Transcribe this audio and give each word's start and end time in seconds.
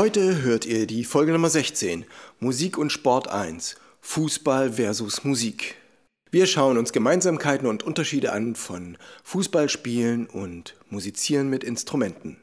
Heute 0.00 0.40
hört 0.40 0.64
ihr 0.64 0.86
die 0.86 1.04
Folge 1.04 1.30
Nummer 1.30 1.50
16, 1.50 2.06
Musik 2.38 2.78
und 2.78 2.90
Sport 2.90 3.28
1, 3.28 3.76
Fußball 4.00 4.72
versus 4.72 5.24
Musik. 5.24 5.74
Wir 6.30 6.46
schauen 6.46 6.78
uns 6.78 6.92
Gemeinsamkeiten 6.92 7.68
und 7.68 7.82
Unterschiede 7.82 8.32
an 8.32 8.54
von 8.54 8.96
Fußballspielen 9.24 10.26
und 10.26 10.74
Musizieren 10.88 11.50
mit 11.50 11.64
Instrumenten. 11.64 12.38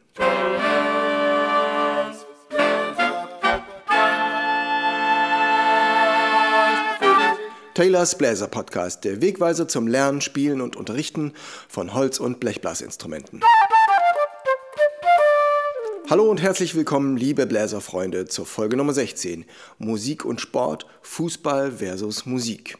Taylors 7.74 8.20
Bläser 8.20 8.50
Podcast, 8.50 9.04
der 9.04 9.20
Wegweiser 9.20 9.68
zum 9.68 9.88
Lernen, 9.88 10.22
Spielen 10.22 10.62
und 10.62 10.76
Unterrichten 10.76 11.34
von 11.68 11.96
Holz- 11.96 12.20
und 12.20 12.40
Blechblasinstrumenten. 12.40 13.42
Hallo 16.10 16.30
und 16.30 16.42
herzlich 16.42 16.76
willkommen, 16.76 17.18
liebe 17.18 17.46
Bläserfreunde, 17.46 18.26
zur 18.26 18.46
Folge 18.46 18.78
Nummer 18.78 18.94
16. 18.94 19.46
Musik 19.78 20.26
und 20.26 20.42
Sport, 20.42 20.86
Fußball 21.02 21.72
versus 21.72 22.26
Musik. 22.26 22.78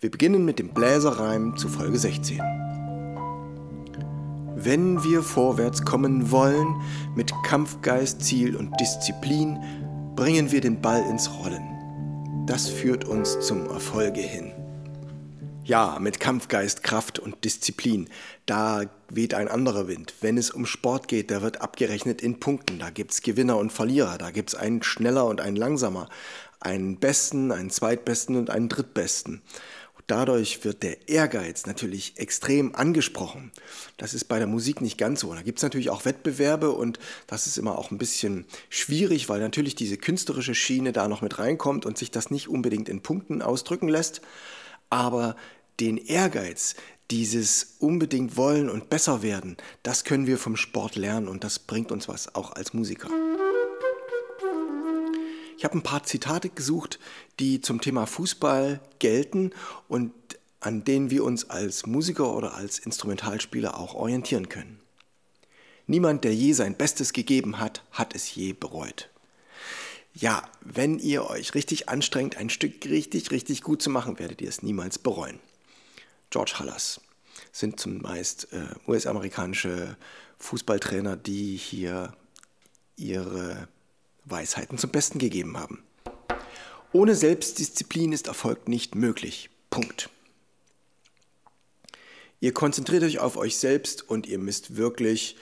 Wir 0.00 0.10
beginnen 0.10 0.44
mit 0.44 0.58
dem 0.58 0.68
Bläserreim 0.68 1.56
zu 1.56 1.68
Folge 1.68 1.98
16. 1.98 2.40
Wenn 4.54 5.02
wir 5.02 5.22
vorwärts 5.22 5.82
kommen 5.82 6.30
wollen, 6.30 6.80
mit 7.16 7.32
Kampfgeist, 7.44 8.22
Ziel 8.22 8.56
und 8.56 8.78
Disziplin, 8.80 9.58
bringen 10.14 10.52
wir 10.52 10.60
den 10.60 10.80
Ball 10.80 11.02
ins 11.10 11.30
Rollen 11.30 11.72
das 12.46 12.68
führt 12.68 13.04
uns 13.04 13.40
zum 13.40 13.66
Erfolge 13.70 14.20
hin. 14.20 14.52
Ja, 15.64 15.98
mit 16.00 16.18
Kampfgeist, 16.18 16.82
Kraft 16.82 17.20
und 17.20 17.44
Disziplin, 17.44 18.08
da 18.46 18.82
weht 19.08 19.32
ein 19.32 19.46
anderer 19.46 19.86
Wind. 19.86 20.12
Wenn 20.20 20.36
es 20.36 20.50
um 20.50 20.66
Sport 20.66 21.06
geht, 21.06 21.30
da 21.30 21.40
wird 21.40 21.60
abgerechnet 21.60 22.20
in 22.20 22.40
Punkten. 22.40 22.80
Da 22.80 22.90
gibt 22.90 23.12
es 23.12 23.22
Gewinner 23.22 23.58
und 23.58 23.72
Verlierer, 23.72 24.18
da 24.18 24.32
gibt 24.32 24.48
es 24.48 24.54
einen 24.56 24.82
schneller 24.82 25.24
und 25.26 25.40
einen 25.40 25.54
langsamer, 25.54 26.08
einen 26.58 26.96
besten, 26.96 27.52
einen 27.52 27.70
zweitbesten 27.70 28.34
und 28.34 28.50
einen 28.50 28.68
drittbesten. 28.68 29.40
Dadurch 30.08 30.64
wird 30.64 30.82
der 30.82 31.08
Ehrgeiz 31.08 31.64
natürlich 31.64 32.18
extrem 32.18 32.74
angesprochen. 32.74 33.52
Das 33.96 34.14
ist 34.14 34.24
bei 34.24 34.38
der 34.38 34.48
Musik 34.48 34.80
nicht 34.80 34.98
ganz 34.98 35.20
so. 35.20 35.32
Da 35.32 35.42
gibt 35.42 35.60
es 35.60 35.62
natürlich 35.62 35.90
auch 35.90 36.04
Wettbewerbe 36.04 36.72
und 36.72 36.98
das 37.28 37.46
ist 37.46 37.56
immer 37.56 37.78
auch 37.78 37.92
ein 37.92 37.98
bisschen 37.98 38.44
schwierig, 38.68 39.28
weil 39.28 39.40
natürlich 39.40 39.76
diese 39.76 39.96
künstlerische 39.96 40.56
Schiene 40.56 40.92
da 40.92 41.06
noch 41.06 41.22
mit 41.22 41.38
reinkommt 41.38 41.86
und 41.86 41.96
sich 41.96 42.10
das 42.10 42.30
nicht 42.30 42.48
unbedingt 42.48 42.88
in 42.88 43.00
Punkten 43.00 43.42
ausdrücken 43.42 43.88
lässt. 43.88 44.22
Aber 44.92 45.36
den 45.80 45.96
Ehrgeiz, 45.96 46.74
dieses 47.10 47.76
unbedingt 47.78 48.36
wollen 48.36 48.68
und 48.68 48.90
besser 48.90 49.22
werden, 49.22 49.56
das 49.82 50.04
können 50.04 50.26
wir 50.26 50.36
vom 50.36 50.54
Sport 50.54 50.96
lernen 50.96 51.28
und 51.28 51.44
das 51.44 51.58
bringt 51.58 51.90
uns 51.90 52.08
was, 52.08 52.34
auch 52.34 52.52
als 52.52 52.74
Musiker. 52.74 53.08
Ich 55.56 55.64
habe 55.64 55.78
ein 55.78 55.82
paar 55.82 56.02
Zitate 56.02 56.50
gesucht, 56.50 56.98
die 57.40 57.62
zum 57.62 57.80
Thema 57.80 58.04
Fußball 58.04 58.80
gelten 58.98 59.52
und 59.88 60.12
an 60.60 60.84
denen 60.84 61.10
wir 61.10 61.24
uns 61.24 61.48
als 61.48 61.86
Musiker 61.86 62.34
oder 62.34 62.54
als 62.54 62.78
Instrumentalspieler 62.78 63.78
auch 63.78 63.94
orientieren 63.94 64.50
können. 64.50 64.78
Niemand, 65.86 66.22
der 66.22 66.34
je 66.34 66.52
sein 66.52 66.76
Bestes 66.76 67.14
gegeben 67.14 67.58
hat, 67.58 67.82
hat 67.92 68.14
es 68.14 68.34
je 68.34 68.52
bereut. 68.52 69.08
Ja, 70.14 70.48
wenn 70.60 70.98
ihr 70.98 71.28
euch 71.28 71.54
richtig 71.54 71.88
anstrengt, 71.88 72.36
ein 72.36 72.50
Stück 72.50 72.84
richtig, 72.84 73.30
richtig 73.30 73.62
gut 73.62 73.82
zu 73.82 73.90
machen, 73.90 74.18
werdet 74.18 74.42
ihr 74.42 74.48
es 74.48 74.62
niemals 74.62 74.98
bereuen. 74.98 75.40
George 76.30 76.54
Hallas 76.58 77.00
sind 77.50 77.80
zumeist 77.80 78.48
äh, 78.52 78.66
US-amerikanische 78.86 79.96
Fußballtrainer, 80.38 81.16
die 81.16 81.56
hier 81.56 82.14
ihre 82.96 83.68
Weisheiten 84.24 84.78
zum 84.78 84.90
Besten 84.90 85.18
gegeben 85.18 85.58
haben. 85.58 85.82
Ohne 86.92 87.14
Selbstdisziplin 87.14 88.12
ist 88.12 88.26
Erfolg 88.26 88.68
nicht 88.68 88.94
möglich. 88.94 89.48
Punkt. 89.70 90.10
Ihr 92.40 92.52
konzentriert 92.52 93.02
euch 93.02 93.18
auf 93.18 93.36
euch 93.36 93.56
selbst 93.56 94.08
und 94.08 94.26
ihr 94.26 94.38
müsst 94.38 94.76
wirklich 94.76 95.36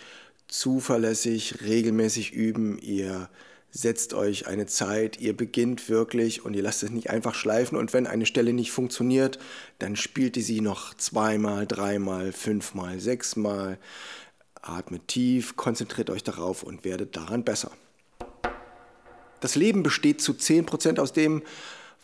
zuverlässig, 0.47 1.63
regelmäßig 1.63 2.33
üben. 2.33 2.79
Ihr 2.79 3.29
setzt 3.71 4.15
euch 4.15 4.47
eine 4.47 4.67
Zeit, 4.67 5.21
ihr 5.21 5.37
beginnt 5.37 5.89
wirklich 5.89 6.45
und 6.45 6.55
ihr 6.55 6.63
lasst 6.63 6.83
es 6.83 6.91
nicht 6.91 7.11
einfach 7.11 7.35
schleifen. 7.35 7.79
Und 7.79 7.93
wenn 7.93 8.07
eine 8.07 8.27
Stelle 8.27 8.53
nicht 8.53 8.73
funktioniert, 8.73 9.39
dann 9.79 9.97
spielt 9.97 10.37
ihr 10.37 10.43
sie 10.43 10.61
noch 10.61 10.95
zweimal, 10.95 11.67
dreimal, 11.67 12.33
fünfmal, 12.33 13.01
sechsmal. 13.01 13.79
Atmet 14.63 15.09
tief, 15.09 15.57
konzentriert 15.57 16.11
euch 16.11 16.23
darauf 16.23 16.63
und 16.63 16.85
werdet 16.85 17.17
daran 17.17 17.45
besser. 17.45 17.71
Das 19.41 19.55
Leben 19.55 19.83
besteht 19.83 20.21
zu 20.21 20.33
10% 20.33 20.99
aus 20.99 21.13
dem, 21.13 21.43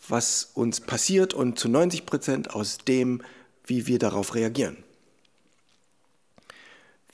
was 0.07 0.51
uns 0.53 0.81
passiert 0.81 1.33
und 1.33 1.59
zu 1.59 1.67
90% 1.67 2.49
aus 2.49 2.79
dem, 2.79 3.21
wie 3.65 3.85
wir 3.85 3.99
darauf 3.99 4.33
reagieren. 4.33 4.77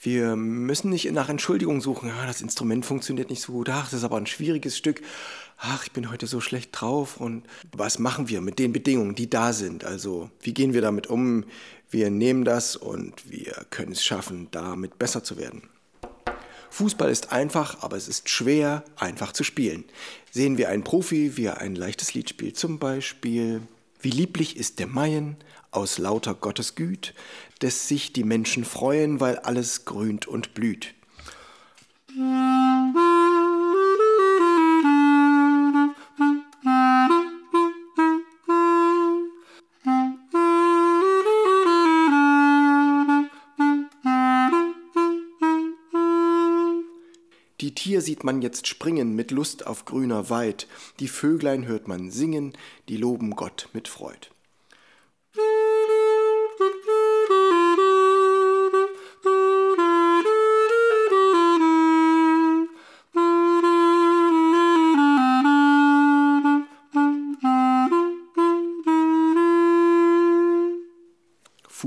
Wir 0.04 0.36
müssen 0.36 0.90
nicht 0.90 1.10
nach 1.12 1.30
Entschuldigung 1.30 1.80
suchen, 1.80 2.10
ah, 2.10 2.26
das 2.26 2.42
Instrument 2.42 2.84
funktioniert 2.84 3.30
nicht 3.30 3.40
so 3.40 3.52
gut, 3.52 3.70
ach, 3.70 3.84
das 3.84 4.00
ist 4.00 4.04
aber 4.04 4.18
ein 4.18 4.26
schwieriges 4.26 4.76
Stück, 4.76 5.00
ach, 5.56 5.84
ich 5.84 5.92
bin 5.92 6.10
heute 6.10 6.26
so 6.26 6.42
schlecht 6.42 6.78
drauf 6.78 7.16
und 7.16 7.44
was 7.74 7.98
machen 7.98 8.28
wir 8.28 8.42
mit 8.42 8.58
den 8.58 8.74
Bedingungen, 8.74 9.14
die 9.14 9.30
da 9.30 9.54
sind? 9.54 9.82
Also, 9.84 10.30
wie 10.42 10.52
gehen 10.52 10.74
wir 10.74 10.82
damit 10.82 11.06
um? 11.06 11.44
Wir 11.90 12.10
nehmen 12.10 12.44
das 12.44 12.76
und 12.76 13.30
wir 13.30 13.64
können 13.70 13.92
es 13.92 14.04
schaffen, 14.04 14.48
damit 14.50 14.98
besser 14.98 15.24
zu 15.24 15.38
werden. 15.38 15.62
Fußball 16.68 17.10
ist 17.10 17.32
einfach, 17.32 17.82
aber 17.82 17.96
es 17.96 18.06
ist 18.06 18.28
schwer, 18.28 18.84
einfach 18.96 19.32
zu 19.32 19.42
spielen. 19.42 19.84
Sehen 20.30 20.58
wir 20.58 20.68
einen 20.68 20.84
Profi, 20.84 21.38
wie 21.38 21.46
er 21.46 21.62
ein 21.62 21.76
leichtes 21.76 22.12
Lied 22.12 22.28
spielt, 22.28 22.58
zum 22.58 22.78
Beispiel 22.78 23.62
Wie 24.02 24.10
lieblich 24.10 24.58
ist 24.58 24.80
der 24.80 24.86
Maien 24.86 25.38
aus 25.74 25.98
lauter 25.98 26.34
Gottes 26.34 26.74
Güt, 26.74 27.14
des 27.62 27.88
sich 27.88 28.12
die 28.12 28.24
Menschen 28.24 28.64
freuen, 28.64 29.20
weil 29.20 29.38
alles 29.38 29.84
grünt 29.84 30.26
und 30.26 30.54
blüht. 30.54 30.94
Die 47.60 47.74
Tier 47.74 48.00
sieht 48.00 48.24
man 48.24 48.42
jetzt 48.42 48.66
springen 48.66 49.16
mit 49.16 49.30
Lust 49.30 49.66
auf 49.66 49.84
grüner 49.84 50.28
Weid, 50.30 50.68
die 51.00 51.08
Vöglein 51.08 51.66
hört 51.66 51.88
man 51.88 52.10
singen, 52.10 52.52
die 52.88 52.96
loben 52.96 53.30
Gott 53.30 53.68
mit 53.72 53.88
Freud. 53.88 54.33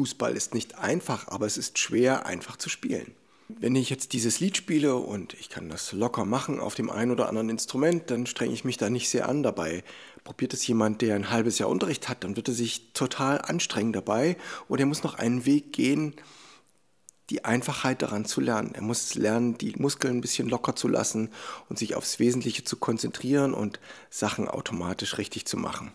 Fußball 0.08 0.38
ist 0.38 0.54
nicht 0.54 0.78
einfach, 0.78 1.28
aber 1.28 1.46
es 1.46 1.58
ist 1.58 1.78
schwer 1.80 2.26
einfach 2.26 2.56
zu 2.56 2.70
spielen. 2.70 3.14
Wenn 3.50 3.76
ich 3.76 3.90
jetzt 3.90 4.14
dieses 4.14 4.40
Lied 4.40 4.56
spiele 4.56 4.96
und 4.96 5.34
ich 5.34 5.50
kann 5.50 5.68
das 5.68 5.92
locker 5.92 6.24
machen 6.24 6.62
auf 6.62 6.76
dem 6.76 6.90
einen 6.90 7.12
oder 7.12 7.28
anderen 7.28 7.50
Instrument, 7.50 8.10
dann 8.10 8.26
strenge 8.26 8.54
ich 8.54 8.64
mich 8.64 8.78
da 8.78 8.90
nicht 8.90 9.10
sehr 9.10 9.28
an 9.28 9.44
dabei. 9.44 9.84
Probiert 10.24 10.54
es 10.54 10.66
jemand, 10.66 11.02
der 11.02 11.16
ein 11.16 11.30
halbes 11.30 11.60
Jahr 11.60 11.68
Unterricht 11.68 12.08
hat, 12.08 12.24
dann 12.24 12.38
wird 12.38 12.48
er 12.48 12.54
sich 12.54 12.94
total 12.94 13.42
anstrengen 13.42 13.92
dabei 13.92 14.38
und 14.70 14.80
er 14.80 14.86
muss 14.86 15.04
noch 15.04 15.16
einen 15.16 15.46
Weg 15.46 15.74
gehen, 15.74 16.14
die 17.30 17.44
Einfachheit 17.44 18.02
daran 18.02 18.24
zu 18.24 18.40
lernen. 18.40 18.76
Er 18.76 18.84
muss 18.84 19.16
lernen, 19.16 19.58
die 19.58 19.74
Muskeln 19.76 20.20
ein 20.20 20.22
bisschen 20.22 20.48
locker 20.48 20.78
zu 20.78 20.88
lassen 20.88 21.32
und 21.68 21.78
sich 21.78 21.96
aufs 21.96 22.20
Wesentliche 22.20 22.64
zu 22.64 22.78
konzentrieren 22.78 23.54
und 23.54 23.82
Sachen 24.10 24.48
automatisch 24.48 25.18
richtig 25.18 25.46
zu 25.46 25.58
machen. 25.58 25.92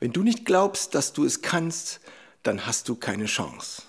Wenn 0.00 0.12
du 0.12 0.24
nicht 0.24 0.44
glaubst, 0.44 0.96
dass 0.96 1.12
du 1.12 1.24
es 1.24 1.42
kannst, 1.42 2.00
dann 2.46 2.66
hast 2.66 2.88
du 2.88 2.94
keine 2.94 3.26
Chance. 3.26 3.82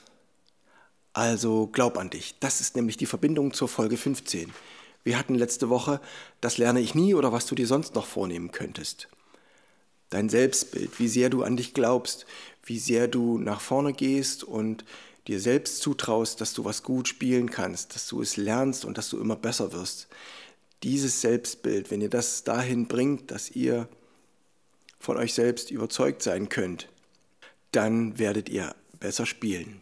Also 1.14 1.68
glaub 1.68 1.98
an 1.98 2.10
dich. 2.10 2.36
Das 2.40 2.62
ist 2.62 2.76
nämlich 2.76 2.98
die 2.98 3.06
Verbindung 3.06 3.54
zur 3.54 3.68
Folge 3.68 3.98
15. 3.98 4.54
Wir 5.04 5.18
hatten 5.18 5.36
letzte 5.36 5.70
Woche, 5.70 6.02
das 6.42 6.58
lerne 6.58 6.80
ich 6.80 6.96
nie 6.96 7.14
oder 7.14 7.32
was 7.32 7.46
du 7.46 7.56
dir 7.56 7.68
sonst 7.68 7.96
noch 7.96 8.06
vornehmen 8.06 8.52
könntest. 8.52 9.08
Dein 10.10 10.30
Selbstbild, 10.30 11.00
wie 11.00 11.08
sehr 11.08 11.30
du 11.30 11.44
an 11.44 11.58
dich 11.58 11.74
glaubst, 11.74 12.26
wie 12.64 12.80
sehr 12.80 13.08
du 13.08 13.38
nach 13.38 13.62
vorne 13.62 13.94
gehst 13.94 14.44
und 14.44 14.86
dir 15.28 15.40
selbst 15.40 15.82
zutraust, 15.82 16.40
dass 16.42 16.54
du 16.54 16.66
was 16.66 16.84
gut 16.84 17.08
spielen 17.08 17.50
kannst, 17.50 17.96
dass 17.96 18.08
du 18.08 18.22
es 18.22 18.38
lernst 18.38 18.86
und 18.86 18.98
dass 18.98 19.10
du 19.10 19.20
immer 19.20 19.36
besser 19.36 19.74
wirst. 19.74 20.08
Dieses 20.84 21.22
Selbstbild, 21.22 21.92
wenn 21.92 22.02
ihr 22.02 22.10
das 22.10 22.44
dahin 22.44 22.88
bringt, 22.88 23.32
dass 23.32 23.52
ihr 23.52 23.88
von 25.00 25.18
euch 25.18 25.34
selbst 25.34 25.72
überzeugt 25.72 26.24
sein 26.24 26.50
könnt, 26.50 26.88
dann 27.72 28.18
werdet 28.18 28.50
ihr 28.50 28.76
besser 29.00 29.26
spielen. 29.26 29.82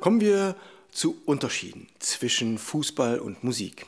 Kommen 0.00 0.20
wir 0.20 0.56
zu 0.90 1.20
Unterschieden 1.26 1.88
zwischen 1.98 2.58
Fußball 2.58 3.18
und 3.18 3.44
Musik. 3.44 3.86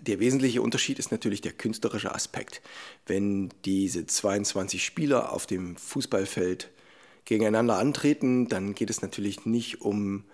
Der 0.00 0.18
wesentliche 0.18 0.62
Unterschied 0.62 0.98
ist 0.98 1.12
natürlich 1.12 1.40
der 1.42 1.52
künstlerische 1.52 2.14
Aspekt. 2.14 2.60
Wenn 3.06 3.50
diese 3.64 4.06
22 4.06 4.84
Spieler 4.84 5.32
auf 5.32 5.46
dem 5.46 5.76
Fußballfeld 5.76 6.70
gegeneinander 7.24 7.78
antreten, 7.78 8.48
dann 8.48 8.74
geht 8.74 8.90
es 8.90 9.02
natürlich 9.02 9.46
nicht 9.46 9.80
um 9.80 10.24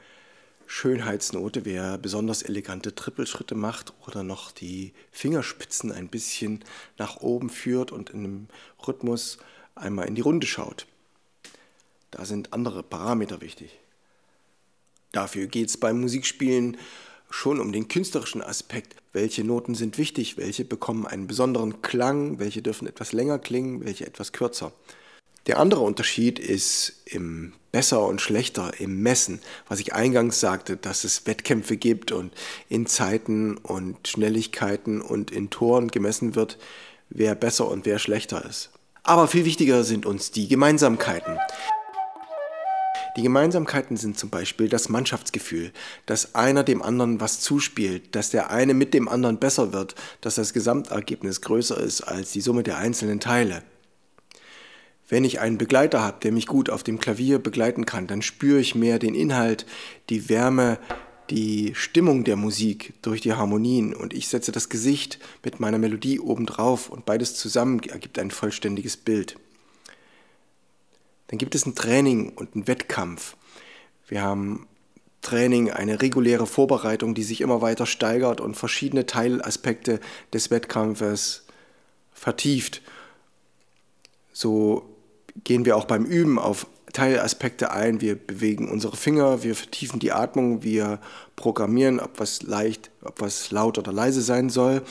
Schönheitsnote, 0.70 1.64
wer 1.64 1.96
besonders 1.96 2.42
elegante 2.42 2.94
Trippelschritte 2.94 3.54
macht 3.54 3.94
oder 4.06 4.22
noch 4.22 4.52
die 4.52 4.92
Fingerspitzen 5.10 5.90
ein 5.90 6.08
bisschen 6.08 6.62
nach 6.98 7.16
oben 7.16 7.48
führt 7.48 7.90
und 7.90 8.10
in 8.10 8.18
einem 8.18 8.46
Rhythmus 8.86 9.38
einmal 9.74 10.06
in 10.06 10.14
die 10.14 10.20
Runde 10.20 10.46
schaut. 10.46 10.86
Da 12.10 12.26
sind 12.26 12.52
andere 12.52 12.82
Parameter 12.82 13.40
wichtig. 13.40 13.78
Dafür 15.12 15.46
geht 15.46 15.70
es 15.70 15.78
beim 15.78 16.00
Musikspielen 16.00 16.76
schon 17.30 17.60
um 17.60 17.72
den 17.72 17.88
künstlerischen 17.88 18.42
Aspekt. 18.42 18.94
Welche 19.14 19.44
Noten 19.44 19.74
sind 19.74 19.96
wichtig, 19.96 20.36
welche 20.36 20.66
bekommen 20.66 21.06
einen 21.06 21.26
besonderen 21.26 21.80
Klang, 21.80 22.38
welche 22.38 22.60
dürfen 22.60 22.86
etwas 22.86 23.12
länger 23.12 23.38
klingen, 23.38 23.84
welche 23.86 24.06
etwas 24.06 24.32
kürzer. 24.32 24.72
Der 25.46 25.58
andere 25.58 25.80
Unterschied 25.80 26.38
ist 26.38 27.00
im 27.06 27.54
Besser 27.78 28.04
und 28.04 28.20
Schlechter, 28.20 28.72
im 28.80 29.02
Messen, 29.02 29.38
was 29.68 29.78
ich 29.78 29.94
eingangs 29.94 30.40
sagte, 30.40 30.76
dass 30.76 31.04
es 31.04 31.28
Wettkämpfe 31.28 31.76
gibt 31.76 32.10
und 32.10 32.32
in 32.68 32.86
Zeiten 32.86 33.56
und 33.56 34.08
Schnelligkeiten 34.08 35.00
und 35.00 35.30
in 35.30 35.48
Toren 35.48 35.86
gemessen 35.86 36.34
wird, 36.34 36.58
wer 37.08 37.36
besser 37.36 37.68
und 37.68 37.86
wer 37.86 38.00
schlechter 38.00 38.44
ist. 38.44 38.70
Aber 39.04 39.28
viel 39.28 39.44
wichtiger 39.44 39.84
sind 39.84 40.06
uns 40.06 40.32
die 40.32 40.48
Gemeinsamkeiten. 40.48 41.38
Die 43.16 43.22
Gemeinsamkeiten 43.22 43.96
sind 43.96 44.18
zum 44.18 44.30
Beispiel 44.30 44.68
das 44.68 44.88
Mannschaftsgefühl, 44.88 45.70
dass 46.04 46.34
einer 46.34 46.64
dem 46.64 46.82
anderen 46.82 47.20
was 47.20 47.38
zuspielt, 47.38 48.16
dass 48.16 48.30
der 48.30 48.50
eine 48.50 48.74
mit 48.74 48.92
dem 48.92 49.08
anderen 49.08 49.38
besser 49.38 49.72
wird, 49.72 49.94
dass 50.20 50.34
das 50.34 50.52
Gesamtergebnis 50.52 51.42
größer 51.42 51.78
ist 51.78 52.00
als 52.00 52.32
die 52.32 52.40
Summe 52.40 52.64
der 52.64 52.78
einzelnen 52.78 53.20
Teile. 53.20 53.62
Wenn 55.08 55.24
ich 55.24 55.40
einen 55.40 55.56
Begleiter 55.56 56.02
habe, 56.02 56.18
der 56.22 56.32
mich 56.32 56.46
gut 56.46 56.68
auf 56.68 56.82
dem 56.82 57.00
Klavier 57.00 57.38
begleiten 57.38 57.86
kann, 57.86 58.06
dann 58.06 58.20
spüre 58.20 58.60
ich 58.60 58.74
mehr 58.74 58.98
den 58.98 59.14
Inhalt, 59.14 59.64
die 60.10 60.28
Wärme, 60.28 60.78
die 61.30 61.72
Stimmung 61.74 62.24
der 62.24 62.36
Musik 62.36 62.92
durch 63.02 63.22
die 63.22 63.32
Harmonien 63.32 63.94
und 63.94 64.12
ich 64.12 64.28
setze 64.28 64.52
das 64.52 64.68
Gesicht 64.68 65.18
mit 65.42 65.60
meiner 65.60 65.78
Melodie 65.78 66.20
obendrauf 66.20 66.90
und 66.90 67.06
beides 67.06 67.34
zusammen 67.34 67.80
ergibt 67.84 68.18
ein 68.18 68.30
vollständiges 68.30 68.96
Bild. 68.96 69.36
Dann 71.28 71.38
gibt 71.38 71.54
es 71.54 71.66
ein 71.66 71.74
Training 71.74 72.30
und 72.30 72.54
einen 72.54 72.66
Wettkampf. 72.66 73.36
Wir 74.08 74.22
haben 74.22 74.66
Training, 75.20 75.70
eine 75.70 76.00
reguläre 76.00 76.46
Vorbereitung, 76.46 77.14
die 77.14 77.22
sich 77.22 77.40
immer 77.40 77.60
weiter 77.60 77.86
steigert 77.86 78.40
und 78.40 78.56
verschiedene 78.56 79.04
Teilaspekte 79.04 80.00
des 80.32 80.50
Wettkampfes 80.50 81.44
vertieft. 82.12 82.82
So 84.32 84.88
gehen 85.44 85.64
wir 85.64 85.76
auch 85.76 85.84
beim 85.84 86.04
Üben 86.04 86.38
auf 86.38 86.66
Teilaspekte 86.92 87.70
ein. 87.70 88.00
Wir 88.00 88.16
bewegen 88.16 88.70
unsere 88.70 88.96
Finger, 88.96 89.42
wir 89.42 89.54
vertiefen 89.54 90.00
die 90.00 90.12
Atmung, 90.12 90.62
wir 90.62 91.00
programmieren, 91.36 92.00
ob 92.00 92.18
was 92.18 92.42
leicht, 92.42 92.90
ob 93.02 93.20
was 93.20 93.50
laut 93.50 93.78
oder 93.78 93.92
leise 93.92 94.22
sein 94.22 94.50
soll 94.50 94.82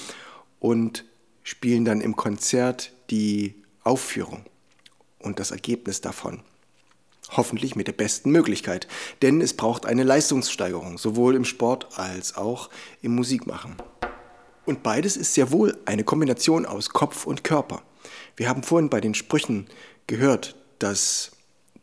und 0.59 1.05
spielen 1.43 1.85
dann 1.85 2.01
im 2.01 2.15
Konzert 2.15 2.91
die 3.09 3.55
Aufführung 3.83 4.45
und 5.19 5.39
das 5.39 5.51
Ergebnis 5.51 6.01
davon. 6.01 6.41
Hoffentlich 7.29 7.75
mit 7.75 7.87
der 7.87 7.93
besten 7.93 8.31
Möglichkeit, 8.31 8.87
denn 9.21 9.41
es 9.41 9.53
braucht 9.53 9.85
eine 9.85 10.03
Leistungssteigerung, 10.03 10.97
sowohl 10.97 11.35
im 11.35 11.43
Sport 11.45 11.97
als 11.97 12.37
auch 12.37 12.69
im 13.01 13.15
Musikmachen. 13.15 13.75
Und 14.65 14.83
beides 14.83 15.17
ist 15.17 15.33
sehr 15.33 15.51
wohl 15.51 15.77
eine 15.85 16.03
Kombination 16.03 16.65
aus 16.65 16.89
Kopf 16.89 17.25
und 17.25 17.43
Körper. 17.43 17.81
Wir 18.37 18.49
haben 18.49 18.61
vorhin 18.61 18.91
bei 18.91 19.01
den 19.01 19.15
Sprüchen 19.15 19.65
gehört, 20.05 20.55
dass 20.77 21.31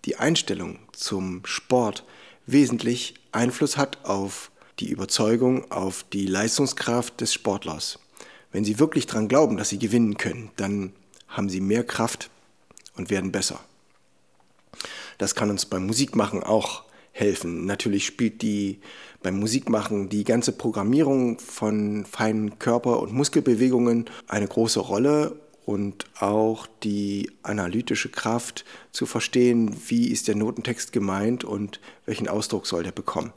die 0.05 0.17
Einstellung 0.17 0.79
zum 0.93 1.45
Sport 1.45 2.05
wesentlich 2.47 3.15
Einfluss 3.33 3.77
hat 3.77 4.05
auf 4.05 4.53
die 4.79 4.89
Überzeugung, 4.89 5.71
auf 5.73 6.05
die 6.13 6.27
Leistungskraft 6.27 7.21
des 7.21 7.35
Sportlers. 7.35 7.99
Wenn 8.53 8.65
Sie 8.65 8.79
wirklich 8.79 9.07
daran 9.07 9.27
glauben, 9.27 9.57
dass 9.57 9.71
Sie 9.71 9.81
gewinnen 9.81 10.17
können, 10.17 10.53
dann 10.55 10.93
haben 11.27 11.49
Sie 11.49 11.61
mehr 11.61 11.83
Kraft 11.83 12.31
und 12.97 13.11
werden 13.11 13.33
besser. 13.33 13.59
Das 15.19 15.35
kann 15.35 15.51
uns 15.51 15.67
beim 15.67 15.85
Musikmachen 15.87 16.45
auch 16.45 16.85
helfen. 17.11 17.67
Natürlich 17.67 18.07
spielt 18.07 18.43
die 18.43 18.81
beim 19.25 19.41
Musikmachen 19.41 20.09
die 20.09 20.23
ganze 20.23 20.53
Programmierung 20.53 21.41
von 21.41 22.05
feinen 22.05 22.61
Körper- 22.61 23.01
und 23.01 23.13
Muskelbewegungen 23.13 24.05
eine 24.29 24.47
große 24.47 24.79
Rolle 24.79 25.41
und 25.67 26.07
auch 26.21 26.67
die 26.83 27.31
analytische 27.43 28.11
Kraft 28.11 28.65
zu 28.93 29.07
verstehen, 29.07 29.77
wie 29.89 30.09
ist 30.09 30.29
der 30.29 30.37
Notentext 30.37 30.93
gemeint 30.93 31.45
und 31.45 31.81
welchen 32.07 32.29
Ausdruck 32.29 32.67
soll 32.67 32.83
der 32.83 32.93
bekommen. 32.93 33.33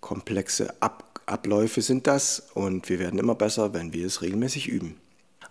Komplexe 0.00 0.74
Ab 0.80 1.06
Abläufe 1.26 1.80
sind 1.80 2.08
das 2.08 2.50
und 2.54 2.88
wir 2.88 2.98
werden 2.98 3.20
immer 3.20 3.36
besser, 3.36 3.72
wenn 3.72 3.92
wir 3.92 4.04
es 4.04 4.20
regelmäßig 4.20 4.66
üben. 4.68 4.96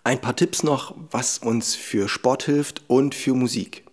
Ein 0.04 0.20
paar 0.20 0.36
Tipps 0.36 0.62
noch, 0.62 0.94
was 1.12 1.38
uns 1.38 1.76
für 1.76 2.10
Sport 2.10 2.44
hilft 2.44 2.84
und 2.88 3.16
für 3.16 3.34
Musik. 3.34 3.86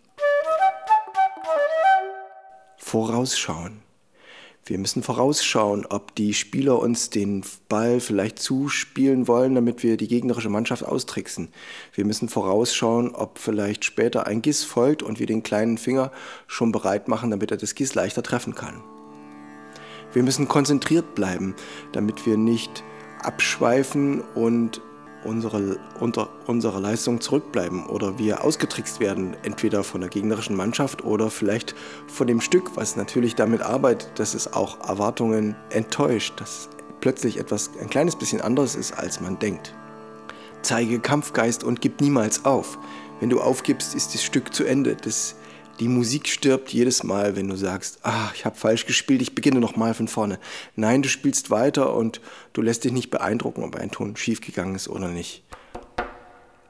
Vorausschauen. 2.76 3.85
Wir 4.68 4.78
müssen 4.78 5.04
vorausschauen, 5.04 5.86
ob 5.86 6.16
die 6.16 6.34
Spieler 6.34 6.80
uns 6.80 7.08
den 7.08 7.44
Ball 7.68 8.00
vielleicht 8.00 8.40
zuspielen 8.40 9.28
wollen, 9.28 9.54
damit 9.54 9.84
wir 9.84 9.96
die 9.96 10.08
gegnerische 10.08 10.48
Mannschaft 10.48 10.84
austricksen. 10.84 11.50
Wir 11.94 12.04
müssen 12.04 12.28
vorausschauen, 12.28 13.14
ob 13.14 13.38
vielleicht 13.38 13.84
später 13.84 14.26
ein 14.26 14.42
Giss 14.42 14.64
folgt 14.64 15.04
und 15.04 15.20
wir 15.20 15.26
den 15.26 15.44
kleinen 15.44 15.78
Finger 15.78 16.10
schon 16.48 16.72
bereit 16.72 17.06
machen, 17.06 17.30
damit 17.30 17.52
er 17.52 17.58
das 17.58 17.76
Giss 17.76 17.94
leichter 17.94 18.24
treffen 18.24 18.56
kann. 18.56 18.82
Wir 20.12 20.24
müssen 20.24 20.48
konzentriert 20.48 21.14
bleiben, 21.14 21.54
damit 21.92 22.26
wir 22.26 22.36
nicht 22.36 22.82
abschweifen 23.22 24.20
und 24.34 24.80
unsere, 25.24 25.78
unter 26.00 26.28
unserer 26.46 26.80
Leistung 26.80 27.20
zurückbleiben 27.20 27.86
oder 27.86 28.18
wir 28.18 28.44
ausgetrickst 28.44 29.00
werden, 29.00 29.36
entweder 29.42 29.84
von 29.84 30.00
der 30.00 30.10
gegnerischen 30.10 30.56
Mannschaft 30.56 31.04
oder 31.04 31.30
vielleicht 31.30 31.74
von 32.06 32.26
dem 32.26 32.40
Stück, 32.40 32.76
was 32.76 32.96
natürlich 32.96 33.34
damit 33.34 33.62
arbeitet, 33.62 34.10
dass 34.18 34.34
es 34.34 34.52
auch 34.52 34.80
Erwartungen 34.88 35.56
enttäuscht, 35.70 36.34
dass 36.40 36.68
plötzlich 37.00 37.38
etwas 37.38 37.70
ein 37.80 37.90
kleines 37.90 38.16
bisschen 38.16 38.40
anderes 38.40 38.74
ist, 38.74 38.92
als 38.92 39.20
man 39.20 39.38
denkt. 39.38 39.74
Zeige 40.62 40.98
Kampfgeist 40.98 41.64
und 41.64 41.80
gib 41.80 42.00
niemals 42.00 42.44
auf. 42.44 42.78
Wenn 43.20 43.30
du 43.30 43.40
aufgibst, 43.40 43.94
ist 43.94 44.14
das 44.14 44.22
Stück 44.22 44.52
zu 44.52 44.64
Ende. 44.64 44.96
Das 44.96 45.36
die 45.80 45.88
Musik 45.88 46.28
stirbt 46.28 46.72
jedes 46.72 47.02
Mal, 47.02 47.36
wenn 47.36 47.48
du 47.48 47.56
sagst, 47.56 47.98
ah, 48.02 48.30
ich 48.34 48.44
habe 48.44 48.56
falsch 48.56 48.86
gespielt, 48.86 49.22
ich 49.22 49.34
beginne 49.34 49.60
nochmal 49.60 49.94
von 49.94 50.08
vorne. 50.08 50.38
Nein, 50.74 51.02
du 51.02 51.08
spielst 51.08 51.50
weiter 51.50 51.94
und 51.94 52.20
du 52.52 52.62
lässt 52.62 52.84
dich 52.84 52.92
nicht 52.92 53.10
beeindrucken, 53.10 53.62
ob 53.62 53.76
ein 53.76 53.90
Ton 53.90 54.16
schiefgegangen 54.16 54.74
ist 54.74 54.88
oder 54.88 55.08
nicht. 55.08 55.42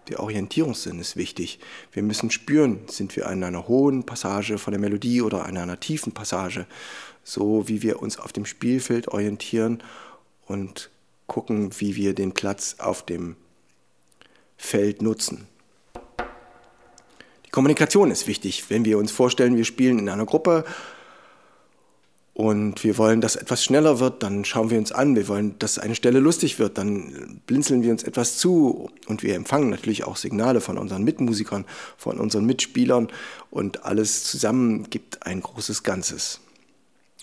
Der 0.09 0.21
Orientierungssinn 0.21 1.01
ist 1.01 1.17
wichtig. 1.17 1.59
Wir 1.93 2.03
müssen 2.03 2.31
spüren, 2.31 2.81
sind 2.89 3.17
wir 3.17 3.29
an 3.29 3.43
einer 3.43 3.67
hohen 3.67 4.05
Passage 4.05 4.59
von 4.59 4.73
der 4.73 4.81
Melodie 4.81 5.23
oder 5.23 5.47
an 5.47 5.57
einer 5.57 5.81
tiefen 5.81 6.13
Passage, 6.13 6.67
so 7.25 7.69
wie 7.69 7.83
wir 7.83 8.01
uns 8.03 8.19
auf 8.19 8.33
dem 8.33 8.47
Spielfeld 8.47 9.09
orientieren 9.09 9.83
und 10.47 10.91
gucken, 11.27 11.71
wie 11.79 11.97
wir 11.97 12.15
den 12.15 12.33
Platz 12.33 12.77
auf 12.79 13.05
dem 13.05 13.37
Feld 14.57 15.03
nutzen. 15.03 15.49
Kommunikation 17.51 18.11
ist 18.11 18.27
wichtig. 18.27 18.65
Wenn 18.69 18.85
wir 18.85 18.99
uns 18.99 19.13
vorstellen, 19.13 19.57
wir 19.57 19.65
spielen 19.65 19.99
in 19.99 20.09
einer 20.09 20.27
Gruppe 20.27 20.65
und 22.35 22.85
wir 22.85 22.99
wollen, 22.99 23.23
dass 23.23 23.35
etwas 23.35 23.65
schneller 23.65 23.99
wird, 23.99 24.23
dann 24.23 24.45
schauen 24.45 24.69
wir 24.69 24.77
uns 24.79 24.93
an. 24.93 25.17
Wir 25.17 25.27
wollen, 25.27 25.59
dass 25.59 25.79
eine 25.79 25.95
Stelle 25.95 26.21
lustig 26.21 26.59
wird, 26.59 26.77
dann 26.77 27.41
blinzeln 27.47 27.83
wir 27.83 27.93
uns 27.93 28.03
etwas 28.03 28.37
zu 28.37 28.91
und 29.07 29.23
wir 29.23 29.35
empfangen 29.35 29.71
natürlich 29.71 30.05
auch 30.05 30.17
Signale 30.17 30.61
von 30.61 30.77
unseren 30.77 31.03
Mitmusikern, 31.03 31.65
von 31.97 32.19
unseren 32.19 32.45
Mitspielern 32.45 33.09
und 33.51 33.85
alles 33.87 34.25
zusammen 34.25 34.91
gibt 34.91 35.27
ein 35.27 35.41
großes 35.41 35.83
Ganzes. 35.83 36.41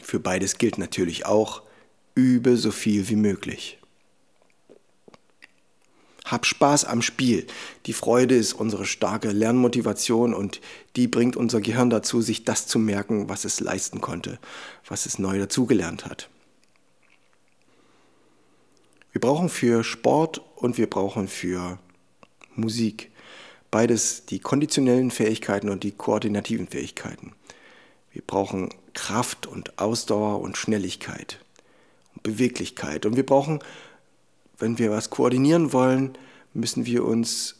Für 0.01 0.19
beides 0.19 0.57
gilt 0.57 0.79
natürlich 0.79 1.27
auch, 1.27 1.61
übe 2.15 2.57
so 2.57 2.71
viel 2.71 3.07
wie 3.07 3.15
möglich. 3.15 3.77
Hab 6.25 6.45
Spaß 6.45 6.85
am 6.85 7.01
Spiel. 7.01 7.47
Die 7.85 7.93
Freude 7.93 8.35
ist 8.35 8.53
unsere 8.53 8.85
starke 8.85 9.31
Lernmotivation 9.31 10.33
und 10.33 10.61
die 10.95 11.07
bringt 11.07 11.35
unser 11.35 11.59
Gehirn 11.59 11.89
dazu, 11.89 12.21
sich 12.21 12.45
das 12.45 12.65
zu 12.65 12.79
merken, 12.79 13.27
was 13.27 13.43
es 13.43 13.59
leisten 13.59 13.99
konnte, 13.99 14.39
was 14.87 15.05
es 15.05 15.19
neu 15.19 15.37
dazugelernt 15.37 16.05
hat. 16.05 16.29
Wir 19.11 19.21
brauchen 19.21 19.49
für 19.49 19.83
Sport 19.83 20.41
und 20.55 20.77
wir 20.77 20.89
brauchen 20.89 21.27
für 21.27 21.77
Musik 22.55 23.11
beides 23.69 24.25
die 24.25 24.39
konditionellen 24.39 25.11
Fähigkeiten 25.11 25.69
und 25.69 25.83
die 25.83 25.91
koordinativen 25.91 26.67
Fähigkeiten. 26.67 27.33
Wir 28.11 28.21
brauchen 28.25 28.69
Kraft 28.93 29.47
und 29.47 29.79
Ausdauer 29.79 30.41
und 30.41 30.57
Schnelligkeit 30.57 31.39
und 32.13 32.23
Beweglichkeit 32.23 33.05
und 33.05 33.15
wir 33.15 33.25
brauchen 33.25 33.59
wenn 34.57 34.77
wir 34.77 34.91
was 34.91 35.09
koordinieren 35.09 35.73
wollen, 35.73 36.17
müssen 36.53 36.85
wir 36.85 37.05
uns 37.05 37.55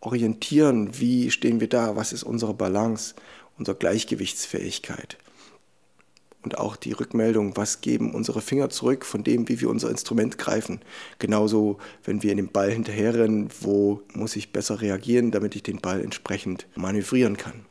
orientieren, 0.00 0.98
wie 0.98 1.30
stehen 1.30 1.60
wir 1.60 1.68
da, 1.68 1.96
was 1.96 2.12
ist 2.12 2.22
unsere 2.22 2.54
Balance, 2.54 3.14
unsere 3.58 3.76
Gleichgewichtsfähigkeit. 3.76 5.16
Und 6.42 6.58
auch 6.58 6.74
die 6.74 6.92
Rückmeldung, 6.92 7.56
was 7.56 7.82
geben 7.82 8.14
unsere 8.14 8.40
Finger 8.40 8.68
zurück 8.68 9.04
von 9.04 9.22
dem, 9.22 9.48
wie 9.48 9.60
wir 9.60 9.70
unser 9.70 9.90
Instrument 9.90 10.38
greifen. 10.38 10.80
Genauso, 11.20 11.78
wenn 12.02 12.24
wir 12.24 12.32
in 12.32 12.38
den 12.38 12.48
Ball 12.50 12.70
hinterherrennen, 12.70 13.48
wo 13.60 14.02
muss 14.12 14.34
ich 14.34 14.52
besser 14.52 14.80
reagieren, 14.80 15.30
damit 15.30 15.54
ich 15.54 15.62
den 15.62 15.80
Ball 15.80 16.02
entsprechend 16.02 16.66
manövrieren 16.74 17.36
kann. 17.36 17.64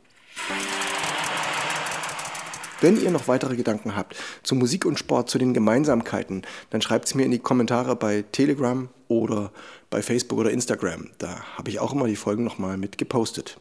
Wenn 2.82 3.00
ihr 3.00 3.12
noch 3.12 3.28
weitere 3.28 3.54
Gedanken 3.54 3.94
habt 3.94 4.16
zu 4.42 4.56
Musik 4.56 4.84
und 4.86 4.98
Sport, 4.98 5.30
zu 5.30 5.38
den 5.38 5.54
Gemeinsamkeiten, 5.54 6.42
dann 6.70 6.82
schreibt 6.82 7.06
es 7.06 7.14
mir 7.14 7.24
in 7.24 7.30
die 7.30 7.38
Kommentare 7.38 7.94
bei 7.94 8.24
Telegram 8.32 8.88
oder 9.06 9.52
bei 9.88 10.02
Facebook 10.02 10.40
oder 10.40 10.50
Instagram. 10.50 11.08
Da 11.18 11.44
habe 11.56 11.70
ich 11.70 11.78
auch 11.78 11.92
immer 11.92 12.08
die 12.08 12.16
Folgen 12.16 12.42
nochmal 12.42 12.78
mit 12.78 12.98
gepostet. 12.98 13.60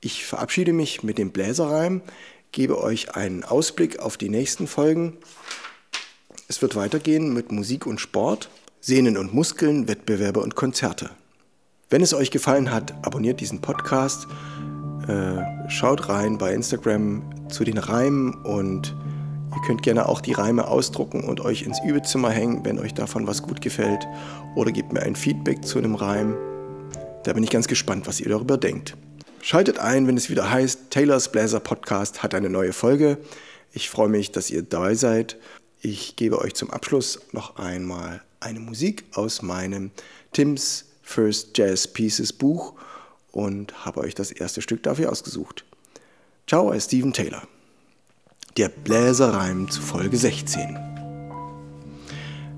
Ich 0.00 0.26
verabschiede 0.26 0.72
mich 0.72 1.04
mit 1.04 1.16
dem 1.16 1.30
Bläserreim, 1.30 2.02
gebe 2.50 2.82
euch 2.82 3.14
einen 3.14 3.44
Ausblick 3.44 4.00
auf 4.00 4.16
die 4.16 4.30
nächsten 4.30 4.66
Folgen. 4.66 5.18
Es 6.48 6.60
wird 6.60 6.74
weitergehen 6.74 7.32
mit 7.32 7.52
Musik 7.52 7.86
und 7.86 8.00
Sport, 8.00 8.50
Sehnen 8.80 9.16
und 9.16 9.32
Muskeln, 9.32 9.86
Wettbewerbe 9.86 10.40
und 10.40 10.56
Konzerte. 10.56 11.10
Wenn 11.88 12.02
es 12.02 12.14
euch 12.14 12.32
gefallen 12.32 12.72
hat, 12.72 12.94
abonniert 13.06 13.40
diesen 13.40 13.60
Podcast 13.60 14.26
äh, 15.06 15.70
schaut 15.70 16.08
rein 16.08 16.36
bei 16.36 16.52
Instagram 16.52 17.22
zu 17.48 17.64
den 17.64 17.78
Reimen 17.78 18.34
und 18.34 18.94
ihr 19.54 19.60
könnt 19.66 19.82
gerne 19.82 20.06
auch 20.06 20.20
die 20.20 20.32
Reime 20.32 20.68
ausdrucken 20.68 21.24
und 21.24 21.40
euch 21.40 21.62
ins 21.62 21.80
Übezimmer 21.84 22.30
hängen, 22.30 22.64
wenn 22.64 22.78
euch 22.78 22.94
davon 22.94 23.26
was 23.26 23.42
gut 23.42 23.60
gefällt. 23.60 24.06
Oder 24.54 24.72
gebt 24.72 24.92
mir 24.92 25.02
ein 25.02 25.16
Feedback 25.16 25.64
zu 25.64 25.78
einem 25.78 25.94
Reim. 25.94 26.36
Da 27.24 27.32
bin 27.32 27.42
ich 27.42 27.50
ganz 27.50 27.68
gespannt, 27.68 28.06
was 28.06 28.20
ihr 28.20 28.28
darüber 28.28 28.56
denkt. 28.56 28.96
Schaltet 29.40 29.78
ein, 29.78 30.06
wenn 30.06 30.16
es 30.16 30.30
wieder 30.30 30.50
heißt, 30.50 30.90
Taylors 30.90 31.30
Bläser 31.30 31.60
Podcast 31.60 32.22
hat 32.22 32.34
eine 32.34 32.50
neue 32.50 32.72
Folge. 32.72 33.18
Ich 33.72 33.88
freue 33.88 34.08
mich, 34.08 34.32
dass 34.32 34.50
ihr 34.50 34.62
dabei 34.62 34.94
seid. 34.94 35.36
Ich 35.80 36.16
gebe 36.16 36.40
euch 36.40 36.54
zum 36.54 36.70
Abschluss 36.70 37.20
noch 37.32 37.56
einmal 37.56 38.22
eine 38.40 38.60
Musik 38.60 39.04
aus 39.14 39.42
meinem 39.42 39.90
Tim's 40.32 40.86
First 41.02 41.56
Jazz 41.56 41.88
Pieces 41.88 42.32
Buch 42.32 42.74
und 43.30 43.84
habe 43.84 44.00
euch 44.00 44.14
das 44.14 44.30
erste 44.30 44.60
Stück 44.60 44.82
dafür 44.82 45.10
ausgesucht. 45.10 45.64
Ciao, 46.48 46.70
als 46.70 46.86
Steven 46.86 47.12
Taylor. 47.12 47.42
Der 48.56 48.70
Bläserreim 48.70 49.70
zu 49.70 49.82
Folge 49.82 50.16
16. 50.16 50.78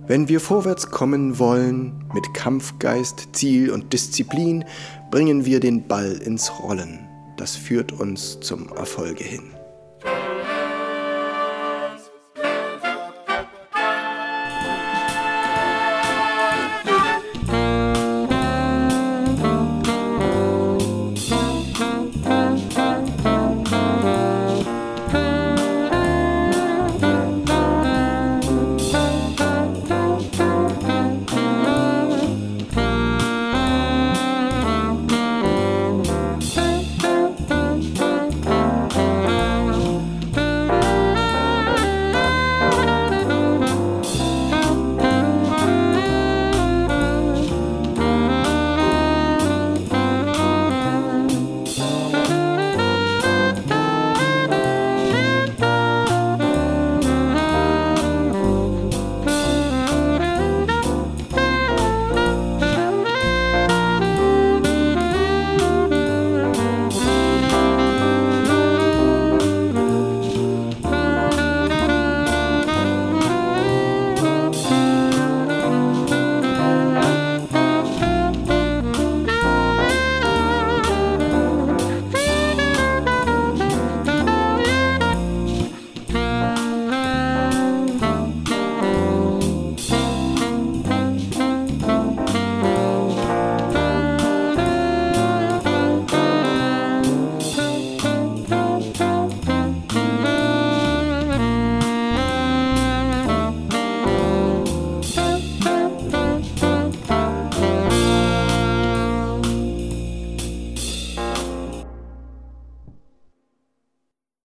Wenn 0.06 0.28
wir 0.28 0.38
vorwärts 0.38 0.92
kommen 0.92 1.40
wollen, 1.40 2.04
mit 2.14 2.32
Kampfgeist, 2.32 3.30
Ziel 3.32 3.73
und 3.73 3.92
Disziplin, 3.92 4.64
bringen 5.11 5.44
wir 5.44 5.59
den 5.59 5.88
Ball 5.88 6.12
ins 6.12 6.52
Rollen. 6.61 7.00
Das 7.37 7.56
führt 7.56 7.90
uns 7.90 8.38
zum 8.38 8.68
Erfolge 8.76 9.25
hin. 9.25 9.42